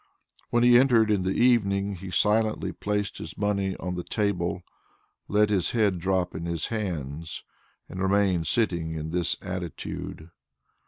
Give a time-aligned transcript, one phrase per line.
[0.49, 4.63] When he entered in the evening he silently placed his money on the table,
[5.27, 7.43] let his head drop in his hands,
[7.87, 10.31] and remained sitting in this attitude.